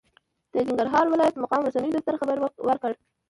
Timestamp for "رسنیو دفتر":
1.67-2.15